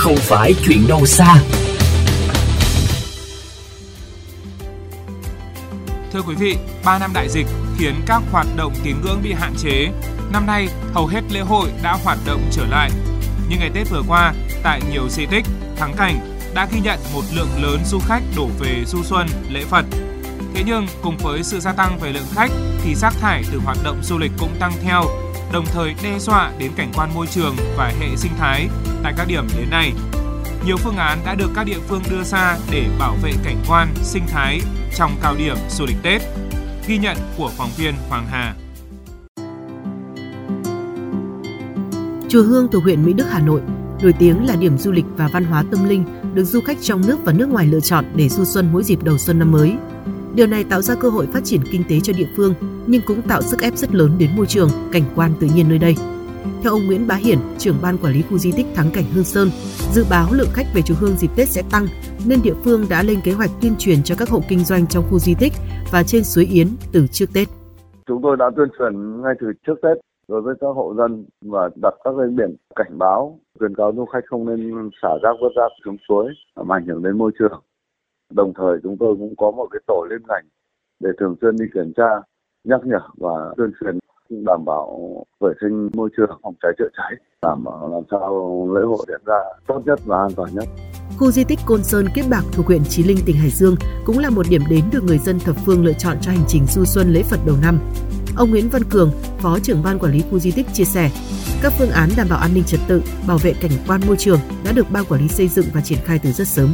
không 0.00 0.16
phải 0.16 0.54
chuyện 0.66 0.86
đâu 0.88 1.06
xa. 1.06 1.34
Thưa 6.12 6.22
quý 6.22 6.34
vị, 6.34 6.56
3 6.84 6.98
năm 6.98 7.10
đại 7.14 7.28
dịch 7.28 7.46
khiến 7.78 7.94
các 8.06 8.22
hoạt 8.32 8.46
động 8.56 8.72
tín 8.84 8.96
ngưỡng 9.02 9.20
bị 9.22 9.32
hạn 9.32 9.54
chế. 9.58 9.88
Năm 10.32 10.46
nay, 10.46 10.68
hầu 10.92 11.06
hết 11.06 11.20
lễ 11.30 11.40
hội 11.40 11.68
đã 11.82 11.98
hoạt 12.04 12.18
động 12.26 12.40
trở 12.52 12.66
lại. 12.66 12.90
Nhưng 13.48 13.58
ngày 13.58 13.70
Tết 13.74 13.90
vừa 13.90 14.02
qua, 14.08 14.34
tại 14.62 14.80
nhiều 14.92 15.08
di 15.08 15.26
tích, 15.26 15.44
thắng 15.76 15.94
cảnh 15.96 16.38
đã 16.54 16.68
ghi 16.72 16.80
nhận 16.80 16.98
một 17.12 17.22
lượng 17.34 17.62
lớn 17.62 17.80
du 17.86 17.98
khách 17.98 18.22
đổ 18.36 18.48
về 18.58 18.84
du 18.86 19.02
xuân, 19.02 19.26
lễ 19.48 19.64
Phật. 19.70 19.84
Thế 20.54 20.62
nhưng, 20.66 20.86
cùng 21.02 21.16
với 21.16 21.42
sự 21.42 21.60
gia 21.60 21.72
tăng 21.72 21.98
về 21.98 22.12
lượng 22.12 22.28
khách 22.34 22.50
thì 22.82 22.94
rác 22.94 23.14
thải 23.20 23.42
từ 23.52 23.60
hoạt 23.64 23.78
động 23.84 24.00
du 24.02 24.18
lịch 24.18 24.32
cũng 24.38 24.56
tăng 24.60 24.72
theo, 24.82 25.04
đồng 25.52 25.64
thời 25.66 25.94
đe 26.02 26.18
dọa 26.18 26.52
đến 26.58 26.70
cảnh 26.76 26.92
quan 26.96 27.14
môi 27.14 27.26
trường 27.26 27.56
và 27.76 27.92
hệ 28.00 28.16
sinh 28.16 28.32
thái 28.38 28.68
tại 29.02 29.14
các 29.16 29.28
điểm 29.28 29.46
đến 29.58 29.70
này. 29.70 29.92
Nhiều 30.66 30.76
phương 30.76 30.96
án 30.96 31.18
đã 31.24 31.34
được 31.34 31.50
các 31.54 31.64
địa 31.64 31.78
phương 31.88 32.02
đưa 32.10 32.22
ra 32.22 32.58
để 32.70 32.86
bảo 32.98 33.16
vệ 33.22 33.32
cảnh 33.44 33.56
quan, 33.68 33.88
sinh 34.02 34.22
thái 34.26 34.60
trong 34.96 35.16
cao 35.22 35.34
điểm 35.38 35.56
du 35.70 35.86
lịch 35.86 35.96
Tết. 36.02 36.22
Ghi 36.86 36.98
nhận 36.98 37.16
của 37.36 37.50
phóng 37.56 37.70
viên 37.76 37.94
Hoàng 38.08 38.26
Hà. 38.30 38.54
Chùa 42.28 42.42
Hương 42.42 42.68
thuộc 42.72 42.82
huyện 42.82 43.04
Mỹ 43.04 43.12
Đức, 43.12 43.26
Hà 43.30 43.40
Nội, 43.40 43.60
nổi 44.02 44.12
tiếng 44.18 44.46
là 44.46 44.56
điểm 44.56 44.78
du 44.78 44.92
lịch 44.92 45.04
và 45.16 45.28
văn 45.32 45.44
hóa 45.44 45.64
tâm 45.70 45.88
linh 45.88 46.04
được 46.34 46.44
du 46.44 46.60
khách 46.60 46.78
trong 46.80 47.06
nước 47.06 47.18
và 47.24 47.32
nước 47.32 47.48
ngoài 47.48 47.66
lựa 47.66 47.80
chọn 47.80 48.04
để 48.14 48.28
du 48.28 48.44
xuân 48.44 48.68
mỗi 48.72 48.84
dịp 48.84 49.02
đầu 49.02 49.18
xuân 49.18 49.38
năm 49.38 49.52
mới. 49.52 49.74
Điều 50.34 50.46
này 50.46 50.64
tạo 50.70 50.82
ra 50.82 50.94
cơ 51.00 51.08
hội 51.08 51.26
phát 51.26 51.44
triển 51.44 51.60
kinh 51.72 51.82
tế 51.88 52.00
cho 52.00 52.12
địa 52.18 52.28
phương, 52.36 52.54
nhưng 52.86 53.02
cũng 53.06 53.22
tạo 53.22 53.42
sức 53.42 53.60
ép 53.60 53.74
rất 53.76 53.94
lớn 53.94 54.10
đến 54.18 54.30
môi 54.36 54.46
trường, 54.46 54.68
cảnh 54.92 55.02
quan 55.16 55.30
tự 55.40 55.46
nhiên 55.54 55.68
nơi 55.68 55.78
đây. 55.78 55.94
Theo 56.62 56.72
ông 56.72 56.86
Nguyễn 56.86 57.06
Bá 57.08 57.14
Hiển, 57.14 57.38
trưởng 57.58 57.76
ban 57.82 57.98
quản 57.98 58.12
lý 58.12 58.22
khu 58.22 58.38
di 58.38 58.52
tích 58.56 58.66
Thắng 58.74 58.90
Cảnh 58.94 59.04
Hương 59.14 59.24
Sơn, 59.24 59.48
dự 59.92 60.04
báo 60.10 60.28
lượng 60.32 60.48
khách 60.52 60.66
về 60.74 60.82
chùa 60.82 60.94
Hương 61.00 61.16
dịp 61.16 61.30
Tết 61.36 61.48
sẽ 61.48 61.62
tăng, 61.70 61.86
nên 62.26 62.42
địa 62.42 62.54
phương 62.64 62.80
đã 62.90 63.02
lên 63.02 63.20
kế 63.24 63.32
hoạch 63.32 63.50
tuyên 63.62 63.72
truyền 63.78 64.02
cho 64.02 64.14
các 64.18 64.28
hộ 64.28 64.40
kinh 64.48 64.58
doanh 64.58 64.86
trong 64.86 65.04
khu 65.10 65.18
di 65.18 65.34
tích 65.40 65.52
và 65.92 66.02
trên 66.02 66.24
suối 66.24 66.44
Yến 66.44 66.68
từ 66.92 67.06
trước 67.06 67.26
Tết. 67.34 67.48
Chúng 68.06 68.22
tôi 68.22 68.36
đã 68.36 68.50
tuyên 68.56 68.68
truyền 68.78 69.22
ngay 69.22 69.34
từ 69.40 69.46
trước 69.66 69.74
Tết 69.82 69.96
đối 70.28 70.40
với 70.42 70.54
các 70.60 70.66
hộ 70.74 70.94
dân 70.98 71.24
và 71.42 71.70
đặt 71.82 71.94
các 72.04 72.10
cái 72.18 72.26
biển 72.28 72.56
cảnh 72.76 72.98
báo 72.98 73.38
khuyến 73.58 73.74
cáo 73.74 73.92
du 73.96 74.04
khách 74.04 74.24
không 74.26 74.46
nên 74.46 74.90
xả 75.02 75.08
rác 75.22 75.32
vứt 75.40 75.52
rác 75.56 75.72
xuống 75.84 75.96
suối 76.08 76.26
làm 76.56 76.72
ảnh 76.72 76.86
hưởng 76.86 77.02
đến 77.02 77.18
môi 77.18 77.32
trường. 77.38 77.62
Đồng 78.30 78.52
thời 78.54 78.78
chúng 78.82 78.96
tôi 79.00 79.16
cũng 79.18 79.34
có 79.36 79.50
một 79.50 79.68
cái 79.70 79.80
tổ 79.86 80.06
liên 80.10 80.22
ngành 80.28 80.44
để 81.00 81.10
thường 81.20 81.34
xuyên 81.40 81.56
đi 81.56 81.64
kiểm 81.74 81.92
tra, 81.96 82.10
nhắc 82.64 82.80
nhở 82.84 83.00
và 83.16 83.54
tuyên 83.56 83.70
truyền 83.80 83.98
đảm 84.30 84.64
bảo 84.64 85.24
vệ 85.40 85.50
sinh 85.60 85.90
môi 85.92 86.10
trường, 86.16 86.40
phòng 86.42 86.54
cháy 86.62 86.72
chữa 86.78 86.88
cháy, 86.96 87.12
đảm 87.42 87.64
bảo 87.64 87.90
làm 87.92 88.02
sao 88.10 88.30
lễ 88.74 88.82
hội 88.84 88.98
diễn 89.08 89.20
ra 89.26 89.38
tốt 89.66 89.82
nhất 89.86 90.00
và 90.04 90.18
an 90.18 90.30
toàn 90.36 90.50
nhất. 90.54 90.64
Khu 91.18 91.30
di 91.30 91.44
tích 91.44 91.58
Côn 91.66 91.82
Sơn 91.82 92.06
Kiếp 92.14 92.24
Bạc 92.30 92.42
thuộc 92.52 92.66
huyện 92.66 92.84
Chí 92.88 93.02
Linh, 93.02 93.18
tỉnh 93.26 93.36
Hải 93.36 93.50
Dương 93.50 93.74
cũng 94.06 94.18
là 94.18 94.30
một 94.30 94.46
điểm 94.50 94.62
đến 94.70 94.84
được 94.92 95.04
người 95.04 95.18
dân 95.18 95.38
thập 95.38 95.56
phương 95.66 95.84
lựa 95.84 95.92
chọn 95.92 96.16
cho 96.20 96.30
hành 96.30 96.44
trình 96.48 96.66
du 96.66 96.84
xuân 96.84 97.06
lễ 97.08 97.22
Phật 97.22 97.40
đầu 97.46 97.56
năm. 97.62 97.78
Ông 98.36 98.50
Nguyễn 98.50 98.68
Văn 98.72 98.82
Cường, 98.90 99.10
Phó 99.38 99.58
trưởng 99.62 99.82
ban 99.84 99.98
quản 99.98 100.12
lý 100.12 100.22
khu 100.30 100.38
di 100.38 100.52
tích 100.56 100.66
chia 100.72 100.84
sẻ, 100.84 101.10
các 101.62 101.72
phương 101.78 101.90
án 101.90 102.08
đảm 102.16 102.26
bảo 102.30 102.38
an 102.38 102.50
ninh 102.54 102.64
trật 102.64 102.80
tự, 102.88 103.02
bảo 103.28 103.38
vệ 103.42 103.52
cảnh 103.62 103.70
quan 103.88 104.00
môi 104.06 104.16
trường 104.16 104.38
đã 104.64 104.72
được 104.76 104.86
ban 104.92 105.04
quản 105.08 105.20
lý 105.20 105.28
xây 105.28 105.48
dựng 105.48 105.66
và 105.74 105.80
triển 105.80 105.98
khai 106.04 106.20
từ 106.22 106.30
rất 106.30 106.48
sớm. 106.48 106.68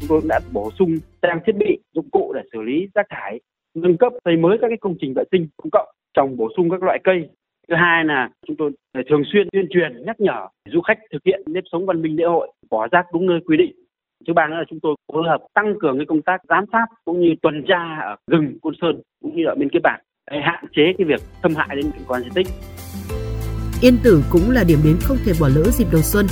Chúng 0.00 0.08
tôi 0.08 0.20
đã 0.28 0.40
bổ 0.52 0.70
sung 0.78 0.96
trang 1.22 1.40
thiết 1.46 1.56
bị, 1.56 1.78
dụng 1.94 2.10
cụ 2.10 2.32
để 2.34 2.42
xử 2.52 2.62
lý 2.62 2.88
rác 2.94 3.06
thải, 3.10 3.40
nâng 3.74 3.96
cấp 3.96 4.12
xây 4.24 4.36
mới 4.36 4.58
các 4.60 4.68
cái 4.68 4.78
công 4.80 4.96
trình 5.00 5.14
vệ 5.16 5.24
sinh 5.32 5.48
công 5.56 5.70
cộng, 5.70 5.88
trồng 6.14 6.36
bổ 6.36 6.48
sung 6.56 6.70
các 6.70 6.82
loại 6.82 6.98
cây. 7.04 7.28
Thứ 7.68 7.74
hai 7.74 8.04
là 8.04 8.30
chúng 8.46 8.56
tôi 8.56 8.70
thường 9.10 9.22
xuyên 9.32 9.48
tuyên 9.52 9.66
truyền 9.70 10.04
nhắc 10.06 10.20
nhở 10.20 10.46
du 10.72 10.80
khách 10.80 10.98
thực 11.12 11.22
hiện 11.24 11.42
nếp 11.46 11.64
sống 11.72 11.86
văn 11.86 12.02
minh 12.02 12.16
lễ 12.16 12.24
hội, 12.24 12.52
bỏ 12.70 12.88
rác 12.92 13.06
đúng 13.12 13.26
nơi 13.26 13.40
quy 13.46 13.56
định. 13.56 13.72
Thứ 14.26 14.32
ba 14.32 14.46
nữa 14.46 14.56
là 14.56 14.64
chúng 14.70 14.80
tôi 14.80 14.96
phối 15.12 15.22
hợp 15.26 15.40
tăng 15.54 15.74
cường 15.80 15.96
cái 15.98 16.06
công 16.06 16.22
tác 16.22 16.40
giám 16.48 16.64
sát 16.72 16.86
cũng 17.04 17.20
như 17.20 17.34
tuần 17.42 17.64
tra 17.68 18.00
ở 18.02 18.16
rừng 18.26 18.58
Côn 18.62 18.74
Sơn 18.80 19.00
cũng 19.22 19.36
như 19.36 19.44
ở 19.46 19.54
bên 19.54 19.68
cái 19.72 19.80
bản 19.82 20.00
để 20.30 20.40
hạn 20.42 20.64
chế 20.76 20.82
cái 20.98 21.04
việc 21.04 21.20
xâm 21.42 21.54
hại 21.54 21.76
đến 21.76 21.90
cảnh 21.92 22.02
quan 22.08 22.22
di 22.22 22.30
tích. 22.34 22.46
Yên 23.82 23.94
Tử 24.04 24.22
cũng 24.30 24.50
là 24.50 24.64
điểm 24.68 24.78
đến 24.84 24.96
không 25.00 25.16
thể 25.26 25.32
bỏ 25.40 25.48
lỡ 25.56 25.62
dịp 25.62 25.86
đầu 25.92 26.02
xuân. 26.02 26.26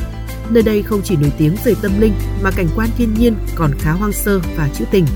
Nơi 0.51 0.63
đây 0.63 0.83
không 0.83 1.01
chỉ 1.05 1.17
nổi 1.17 1.33
tiếng 1.39 1.57
về 1.65 1.75
tâm 1.83 2.01
linh 2.01 2.13
mà 2.43 2.51
cảnh 2.51 2.69
quan 2.77 2.89
thiên 2.99 3.15
nhiên 3.15 3.35
còn 3.55 3.71
khá 3.79 3.93
hoang 3.93 4.13
sơ 4.13 4.41
và 4.57 4.69
trữ 4.69 4.85
tình. 4.91 5.07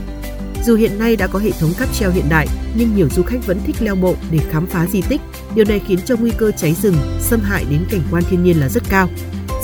Dù 0.65 0.77
hiện 0.77 0.99
nay 0.99 1.17
đã 1.17 1.27
có 1.27 1.39
hệ 1.39 1.51
thống 1.51 1.73
cáp 1.79 1.95
treo 1.95 2.11
hiện 2.11 2.25
đại, 2.29 2.49
nhưng 2.75 2.97
nhiều 2.97 3.09
du 3.17 3.23
khách 3.23 3.47
vẫn 3.47 3.61
thích 3.67 3.77
leo 3.81 3.95
bộ 3.95 4.15
để 4.31 4.39
khám 4.51 4.67
phá 4.67 4.87
di 4.87 5.03
tích. 5.09 5.21
Điều 5.55 5.65
này 5.65 5.81
khiến 5.87 5.99
cho 6.05 6.17
nguy 6.17 6.31
cơ 6.31 6.51
cháy 6.57 6.75
rừng, 6.83 6.97
xâm 7.21 7.41
hại 7.41 7.65
đến 7.71 7.85
cảnh 7.91 8.03
quan 8.11 8.23
thiên 8.31 8.45
nhiên 8.45 8.61
là 8.61 8.69
rất 8.69 8.83
cao. 8.89 9.09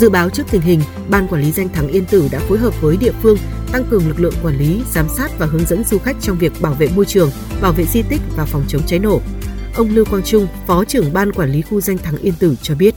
Dự 0.00 0.10
báo 0.10 0.30
trước 0.30 0.42
tình 0.50 0.60
hình, 0.60 0.80
Ban 1.08 1.28
Quản 1.28 1.42
lý 1.42 1.52
Danh 1.52 1.68
thắng 1.68 1.88
Yên 1.88 2.04
Tử 2.04 2.28
đã 2.32 2.38
phối 2.38 2.58
hợp 2.58 2.82
với 2.82 2.96
địa 2.96 3.12
phương 3.22 3.38
tăng 3.72 3.84
cường 3.90 4.08
lực 4.08 4.20
lượng 4.20 4.34
quản 4.42 4.58
lý, 4.58 4.80
giám 4.92 5.06
sát 5.16 5.38
và 5.38 5.46
hướng 5.46 5.66
dẫn 5.66 5.84
du 5.84 5.98
khách 5.98 6.16
trong 6.20 6.38
việc 6.38 6.52
bảo 6.60 6.74
vệ 6.74 6.88
môi 6.96 7.04
trường, 7.04 7.30
bảo 7.60 7.72
vệ 7.72 7.84
di 7.84 8.02
tích 8.02 8.20
và 8.36 8.44
phòng 8.44 8.64
chống 8.68 8.82
cháy 8.86 8.98
nổ. 8.98 9.20
Ông 9.74 9.94
Lưu 9.94 10.04
Quang 10.04 10.22
Trung, 10.22 10.46
Phó 10.66 10.84
trưởng 10.84 11.12
Ban 11.12 11.32
Quản 11.32 11.52
lý 11.52 11.62
khu 11.62 11.80
danh 11.80 11.98
thắng 11.98 12.16
Yên 12.16 12.34
Tử 12.38 12.54
cho 12.62 12.74
biết. 12.74 12.94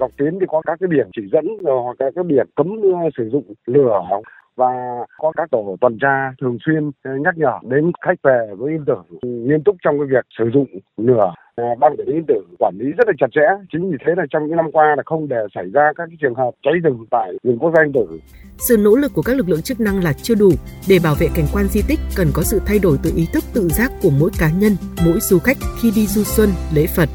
Dọc 0.00 0.10
tuyến 0.16 0.38
thì 0.40 0.46
có 0.48 0.62
các 0.66 0.78
cái 0.80 0.88
biển 0.88 1.06
chỉ 1.16 1.22
dẫn 1.32 1.44
hoặc 1.62 1.96
các 1.98 2.12
cái 2.14 2.24
biển 2.24 2.46
cấm 2.56 2.66
ờ, 2.82 3.10
sử 3.18 3.28
dụng 3.32 3.44
lửa 3.66 4.00
và 4.56 4.66
có 5.18 5.32
các 5.36 5.50
tổ 5.50 5.76
tuần 5.80 5.98
tra 6.00 6.32
thường 6.40 6.58
xuyên 6.66 6.90
ờ, 7.04 7.10
nhắc 7.24 7.38
nhở 7.38 7.58
đến 7.62 7.92
khách 8.06 8.22
về 8.22 8.46
với 8.58 8.72
Yên 8.72 8.84
Tử. 8.86 8.94
Nghiêm 9.22 9.62
túc 9.64 9.76
trong 9.84 9.98
cái 9.98 10.06
việc 10.10 10.26
sử 10.38 10.50
dụng 10.54 10.66
lửa. 10.96 11.34
Ờ, 11.54 11.64
ban 11.80 11.96
quản 11.96 12.08
lý 12.08 12.14
Yên 12.14 12.24
Tử 12.28 12.44
quản 12.58 12.74
lý 12.78 12.86
rất 12.98 13.06
là 13.06 13.12
chặt 13.18 13.26
chẽ. 13.32 13.46
Chính 13.72 13.90
vì 13.90 13.96
thế 14.06 14.12
là 14.16 14.24
trong 14.30 14.46
những 14.46 14.56
năm 14.56 14.72
qua 14.72 14.94
là 14.96 15.02
không 15.06 15.28
để 15.28 15.40
xảy 15.54 15.64
ra 15.74 15.92
các 15.96 16.04
cái 16.06 16.16
trường 16.20 16.34
hợp 16.34 16.50
cháy 16.62 16.74
rừng 16.82 17.06
tại 17.10 17.32
rừng 17.42 17.58
quốc 17.58 17.72
gia 17.76 17.82
Yên 17.82 17.92
Tử. 17.92 18.20
Sự 18.68 18.76
nỗ 18.76 18.96
lực 18.96 19.12
của 19.14 19.22
các 19.22 19.36
lực 19.36 19.48
lượng 19.48 19.62
chức 19.62 19.80
năng 19.80 20.04
là 20.04 20.12
chưa 20.12 20.34
đủ. 20.34 20.50
Để 20.88 20.98
bảo 21.04 21.14
vệ 21.20 21.26
cảnh 21.36 21.46
quan 21.52 21.66
di 21.66 21.80
tích, 21.88 22.00
cần 22.16 22.26
có 22.34 22.42
sự 22.42 22.60
thay 22.66 22.78
đổi 22.82 22.96
từ 23.02 23.10
ý 23.16 23.26
thức 23.32 23.44
tự 23.54 23.68
giác 23.68 23.90
của 24.02 24.10
mỗi 24.20 24.30
cá 24.40 24.50
nhân, 24.60 24.72
mỗi 25.06 25.18
du 25.20 25.38
khách 25.38 25.56
khi 25.80 25.92
đi 25.96 26.06
du 26.06 26.22
xuân, 26.22 26.48
lễ 26.74 26.86
Phật. 26.96 27.08